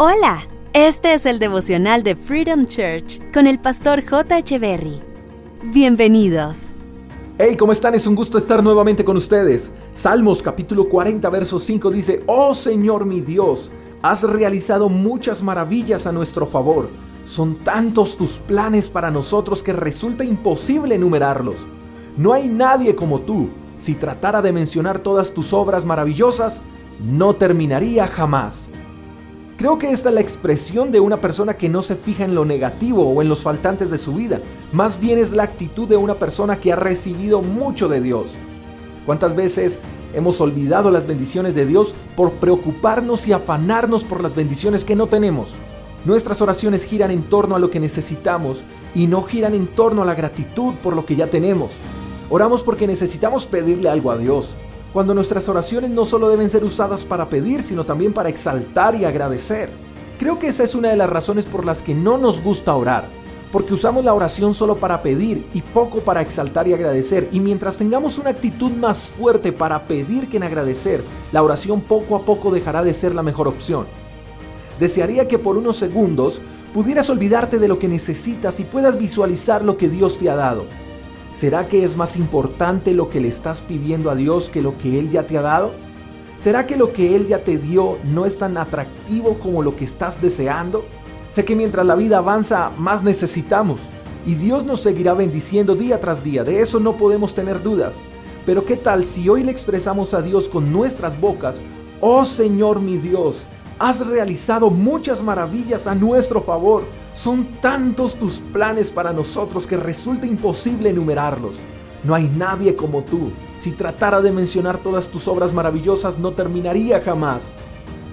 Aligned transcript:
Hola, 0.00 0.42
este 0.74 1.12
es 1.12 1.26
el 1.26 1.40
devocional 1.40 2.04
de 2.04 2.14
Freedom 2.14 2.66
Church 2.66 3.20
con 3.32 3.48
el 3.48 3.58
pastor 3.58 4.08
J. 4.08 4.56
Berry. 4.60 5.02
Bienvenidos. 5.72 6.76
Hey, 7.36 7.56
¿cómo 7.56 7.72
están? 7.72 7.96
Es 7.96 8.06
un 8.06 8.14
gusto 8.14 8.38
estar 8.38 8.62
nuevamente 8.62 9.04
con 9.04 9.16
ustedes. 9.16 9.72
Salmos 9.92 10.40
capítulo 10.40 10.88
40, 10.88 11.28
verso 11.30 11.58
5 11.58 11.90
dice, 11.90 12.22
Oh 12.26 12.54
Señor 12.54 13.06
mi 13.06 13.20
Dios, 13.22 13.72
has 14.00 14.22
realizado 14.22 14.88
muchas 14.88 15.42
maravillas 15.42 16.06
a 16.06 16.12
nuestro 16.12 16.46
favor. 16.46 16.90
Son 17.24 17.56
tantos 17.64 18.16
tus 18.16 18.38
planes 18.38 18.88
para 18.88 19.10
nosotros 19.10 19.64
que 19.64 19.72
resulta 19.72 20.22
imposible 20.22 20.94
enumerarlos. 20.94 21.66
No 22.16 22.32
hay 22.32 22.46
nadie 22.46 22.94
como 22.94 23.22
tú. 23.22 23.48
Si 23.74 23.96
tratara 23.96 24.42
de 24.42 24.52
mencionar 24.52 25.00
todas 25.00 25.34
tus 25.34 25.52
obras 25.52 25.84
maravillosas, 25.84 26.62
no 27.00 27.34
terminaría 27.34 28.06
jamás. 28.06 28.70
Creo 29.58 29.76
que 29.76 29.90
esta 29.90 30.10
es 30.10 30.14
la 30.14 30.20
expresión 30.20 30.92
de 30.92 31.00
una 31.00 31.20
persona 31.20 31.56
que 31.56 31.68
no 31.68 31.82
se 31.82 31.96
fija 31.96 32.24
en 32.24 32.36
lo 32.36 32.44
negativo 32.44 33.02
o 33.10 33.22
en 33.22 33.28
los 33.28 33.42
faltantes 33.42 33.90
de 33.90 33.98
su 33.98 34.12
vida. 34.12 34.40
Más 34.70 35.00
bien 35.00 35.18
es 35.18 35.32
la 35.32 35.42
actitud 35.42 35.88
de 35.88 35.96
una 35.96 36.14
persona 36.14 36.60
que 36.60 36.72
ha 36.72 36.76
recibido 36.76 37.42
mucho 37.42 37.88
de 37.88 38.00
Dios. 38.00 38.34
¿Cuántas 39.04 39.34
veces 39.34 39.80
hemos 40.14 40.40
olvidado 40.40 40.92
las 40.92 41.08
bendiciones 41.08 41.56
de 41.56 41.66
Dios 41.66 41.92
por 42.14 42.34
preocuparnos 42.34 43.26
y 43.26 43.32
afanarnos 43.32 44.04
por 44.04 44.22
las 44.22 44.36
bendiciones 44.36 44.84
que 44.84 44.94
no 44.94 45.08
tenemos? 45.08 45.56
Nuestras 46.04 46.40
oraciones 46.40 46.84
giran 46.84 47.10
en 47.10 47.24
torno 47.24 47.56
a 47.56 47.58
lo 47.58 47.68
que 47.68 47.80
necesitamos 47.80 48.62
y 48.94 49.08
no 49.08 49.22
giran 49.22 49.56
en 49.56 49.66
torno 49.66 50.02
a 50.02 50.06
la 50.06 50.14
gratitud 50.14 50.74
por 50.84 50.94
lo 50.94 51.04
que 51.04 51.16
ya 51.16 51.26
tenemos. 51.26 51.72
Oramos 52.30 52.62
porque 52.62 52.86
necesitamos 52.86 53.48
pedirle 53.48 53.88
algo 53.88 54.12
a 54.12 54.18
Dios 54.18 54.56
cuando 54.92 55.14
nuestras 55.14 55.48
oraciones 55.48 55.90
no 55.90 56.04
solo 56.04 56.28
deben 56.28 56.48
ser 56.48 56.64
usadas 56.64 57.04
para 57.04 57.28
pedir, 57.28 57.62
sino 57.62 57.84
también 57.84 58.12
para 58.12 58.28
exaltar 58.28 58.94
y 58.94 59.04
agradecer. 59.04 59.70
Creo 60.18 60.38
que 60.38 60.48
esa 60.48 60.64
es 60.64 60.74
una 60.74 60.88
de 60.88 60.96
las 60.96 61.10
razones 61.10 61.44
por 61.44 61.64
las 61.64 61.82
que 61.82 61.94
no 61.94 62.16
nos 62.16 62.42
gusta 62.42 62.74
orar, 62.74 63.08
porque 63.52 63.74
usamos 63.74 64.04
la 64.04 64.14
oración 64.14 64.54
solo 64.54 64.76
para 64.76 65.02
pedir 65.02 65.46
y 65.52 65.62
poco 65.62 66.00
para 66.00 66.22
exaltar 66.22 66.66
y 66.66 66.72
agradecer, 66.72 67.28
y 67.32 67.40
mientras 67.40 67.76
tengamos 67.76 68.18
una 68.18 68.30
actitud 68.30 68.72
más 68.72 69.10
fuerte 69.10 69.52
para 69.52 69.86
pedir 69.86 70.28
que 70.28 70.38
en 70.38 70.42
agradecer, 70.42 71.04
la 71.32 71.42
oración 71.42 71.82
poco 71.82 72.16
a 72.16 72.24
poco 72.24 72.50
dejará 72.50 72.82
de 72.82 72.94
ser 72.94 73.14
la 73.14 73.22
mejor 73.22 73.46
opción. 73.46 73.86
Desearía 74.80 75.28
que 75.28 75.38
por 75.38 75.56
unos 75.56 75.76
segundos 75.76 76.40
pudieras 76.72 77.10
olvidarte 77.10 77.58
de 77.58 77.68
lo 77.68 77.78
que 77.78 77.88
necesitas 77.88 78.58
y 78.58 78.64
puedas 78.64 78.98
visualizar 78.98 79.64
lo 79.64 79.76
que 79.76 79.88
Dios 79.88 80.18
te 80.18 80.30
ha 80.30 80.36
dado 80.36 80.64
¿Será 81.30 81.68
que 81.68 81.84
es 81.84 81.94
más 81.94 82.16
importante 82.16 82.94
lo 82.94 83.10
que 83.10 83.20
le 83.20 83.28
estás 83.28 83.60
pidiendo 83.60 84.10
a 84.10 84.14
Dios 84.14 84.48
que 84.48 84.62
lo 84.62 84.78
que 84.78 84.98
Él 84.98 85.10
ya 85.10 85.26
te 85.26 85.36
ha 85.36 85.42
dado? 85.42 85.72
¿Será 86.38 86.66
que 86.66 86.76
lo 86.76 86.92
que 86.92 87.14
Él 87.16 87.26
ya 87.26 87.44
te 87.44 87.58
dio 87.58 87.98
no 88.02 88.24
es 88.24 88.38
tan 88.38 88.56
atractivo 88.56 89.38
como 89.38 89.62
lo 89.62 89.76
que 89.76 89.84
estás 89.84 90.22
deseando? 90.22 90.86
Sé 91.28 91.44
que 91.44 91.54
mientras 91.54 91.84
la 91.84 91.96
vida 91.96 92.18
avanza, 92.18 92.70
más 92.78 93.04
necesitamos. 93.04 93.80
Y 94.24 94.36
Dios 94.36 94.64
nos 94.64 94.80
seguirá 94.80 95.12
bendiciendo 95.12 95.74
día 95.74 96.00
tras 96.00 96.24
día, 96.24 96.44
de 96.44 96.60
eso 96.60 96.80
no 96.80 96.96
podemos 96.96 97.34
tener 97.34 97.62
dudas. 97.62 98.02
Pero 98.46 98.64
¿qué 98.64 98.76
tal 98.76 99.04
si 99.04 99.28
hoy 99.28 99.42
le 99.42 99.50
expresamos 99.50 100.14
a 100.14 100.22
Dios 100.22 100.48
con 100.48 100.72
nuestras 100.72 101.20
bocas, 101.20 101.60
oh 102.00 102.24
Señor 102.24 102.80
mi 102.80 102.96
Dios, 102.96 103.44
Has 103.80 104.04
realizado 104.04 104.70
muchas 104.70 105.22
maravillas 105.22 105.86
a 105.86 105.94
nuestro 105.94 106.40
favor. 106.40 106.84
Son 107.12 107.46
tantos 107.60 108.16
tus 108.16 108.40
planes 108.40 108.90
para 108.90 109.12
nosotros 109.12 109.68
que 109.68 109.76
resulta 109.76 110.26
imposible 110.26 110.90
enumerarlos. 110.90 111.58
No 112.02 112.12
hay 112.12 112.24
nadie 112.24 112.74
como 112.74 113.04
tú. 113.04 113.30
Si 113.56 113.70
tratara 113.70 114.20
de 114.20 114.32
mencionar 114.32 114.78
todas 114.78 115.08
tus 115.08 115.28
obras 115.28 115.52
maravillosas 115.52 116.18
no 116.18 116.32
terminaría 116.32 117.00
jamás. 117.00 117.56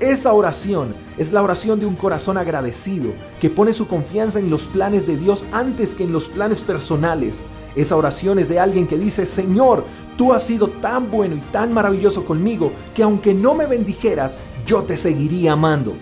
Esa 0.00 0.32
oración 0.32 0.96
es 1.16 1.32
la 1.32 1.44
oración 1.44 1.78
de 1.78 1.86
un 1.86 1.94
corazón 1.94 2.36
agradecido, 2.36 3.12
que 3.40 3.48
pone 3.48 3.72
su 3.72 3.86
confianza 3.86 4.40
en 4.40 4.50
los 4.50 4.62
planes 4.64 5.06
de 5.06 5.16
Dios 5.16 5.44
antes 5.52 5.94
que 5.94 6.02
en 6.02 6.12
los 6.12 6.26
planes 6.26 6.62
personales. 6.62 7.44
Esa 7.76 7.94
oración 7.94 8.40
es 8.40 8.48
de 8.48 8.58
alguien 8.58 8.88
que 8.88 8.98
dice, 8.98 9.26
Señor, 9.26 9.84
tú 10.16 10.32
has 10.32 10.42
sido 10.42 10.66
tan 10.66 11.08
bueno 11.08 11.36
y 11.36 11.40
tan 11.52 11.72
maravilloso 11.72 12.24
conmigo 12.24 12.72
que 12.96 13.04
aunque 13.04 13.32
no 13.32 13.54
me 13.54 13.66
bendijeras, 13.66 14.40
yo 14.66 14.82
te 14.82 14.96
seguiría 14.96 15.52
amando. 15.52 15.94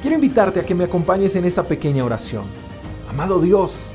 Quiero 0.00 0.16
invitarte 0.16 0.60
a 0.60 0.66
que 0.66 0.74
me 0.74 0.84
acompañes 0.84 1.36
en 1.36 1.44
esta 1.44 1.64
pequeña 1.64 2.04
oración. 2.04 2.44
Amado 3.08 3.40
Dios, 3.40 3.90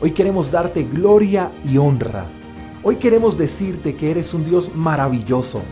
hoy 0.00 0.12
queremos 0.12 0.50
darte 0.50 0.84
gloria 0.84 1.52
y 1.64 1.78
honra. 1.78 2.26
Hoy 2.82 2.96
queremos 2.96 3.36
decirte 3.36 3.96
que 3.96 4.10
eres 4.10 4.34
un 4.34 4.44
Dios 4.44 4.70
maravilloso 4.74 5.62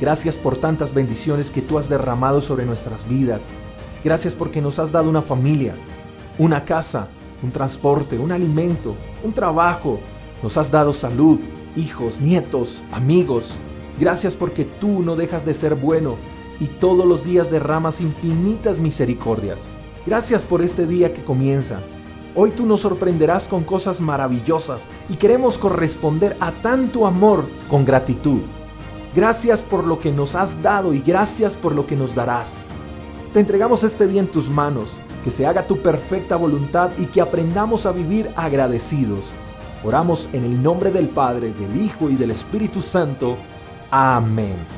Gracias 0.00 0.38
por 0.38 0.56
tantas 0.56 0.94
bendiciones 0.94 1.50
que 1.50 1.60
tú 1.60 1.76
has 1.76 1.88
derramado 1.88 2.40
sobre 2.40 2.64
nuestras 2.64 3.08
vidas. 3.08 3.48
Gracias 4.04 4.36
porque 4.36 4.60
nos 4.60 4.78
has 4.78 4.92
dado 4.92 5.10
una 5.10 5.22
familia, 5.22 5.74
una 6.38 6.64
casa, 6.64 7.08
un 7.42 7.50
transporte, 7.50 8.16
un 8.16 8.30
alimento, 8.30 8.94
un 9.24 9.32
trabajo. 9.32 9.98
Nos 10.40 10.56
has 10.56 10.70
dado 10.70 10.92
salud, 10.92 11.40
hijos, 11.74 12.20
nietos, 12.20 12.80
amigos. 12.92 13.58
Gracias 13.98 14.36
porque 14.36 14.64
tú 14.64 15.00
no 15.02 15.16
dejas 15.16 15.44
de 15.44 15.52
ser 15.52 15.74
bueno 15.74 16.14
y 16.60 16.66
todos 16.66 17.06
los 17.06 17.24
días 17.24 17.50
derramas 17.50 18.00
infinitas 18.00 18.78
misericordias. 18.78 19.70
Gracias 20.06 20.44
por 20.44 20.62
este 20.62 20.86
día 20.86 21.12
que 21.12 21.24
comienza. 21.24 21.80
Hoy 22.34 22.50
tú 22.50 22.66
nos 22.66 22.80
sorprenderás 22.80 23.48
con 23.48 23.64
cosas 23.64 24.00
maravillosas 24.00 24.88
y 25.08 25.16
queremos 25.16 25.58
corresponder 25.58 26.36
a 26.40 26.52
tanto 26.52 27.06
amor 27.06 27.44
con 27.68 27.84
gratitud. 27.84 28.42
Gracias 29.14 29.62
por 29.62 29.86
lo 29.86 29.98
que 29.98 30.12
nos 30.12 30.34
has 30.34 30.62
dado 30.62 30.92
y 30.92 31.00
gracias 31.00 31.56
por 31.56 31.74
lo 31.74 31.86
que 31.86 31.96
nos 31.96 32.14
darás. 32.14 32.64
Te 33.32 33.40
entregamos 33.40 33.82
este 33.82 34.06
día 34.06 34.20
en 34.20 34.30
tus 34.30 34.48
manos, 34.48 34.96
que 35.24 35.30
se 35.30 35.46
haga 35.46 35.66
tu 35.66 35.78
perfecta 35.78 36.36
voluntad 36.36 36.90
y 36.98 37.06
que 37.06 37.20
aprendamos 37.20 37.86
a 37.86 37.92
vivir 37.92 38.30
agradecidos. 38.36 39.32
Oramos 39.84 40.28
en 40.32 40.44
el 40.44 40.62
nombre 40.62 40.90
del 40.90 41.08
Padre, 41.08 41.52
del 41.52 41.80
Hijo 41.80 42.10
y 42.10 42.16
del 42.16 42.30
Espíritu 42.30 42.80
Santo. 42.80 43.36
Amén. 43.90 44.77